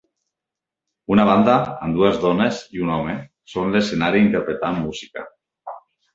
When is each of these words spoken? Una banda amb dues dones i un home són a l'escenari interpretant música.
Una 1.15 1.25
banda 1.29 1.57
amb 1.87 1.99
dues 1.99 2.17
dones 2.23 2.63
i 2.77 2.81
un 2.87 2.91
home 2.97 3.15
són 3.55 3.69
a 3.71 3.75
l'escenari 3.77 4.25
interpretant 4.31 4.83
música. 4.89 5.29